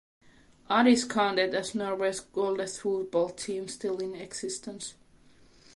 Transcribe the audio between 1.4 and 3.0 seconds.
as Norway's oldest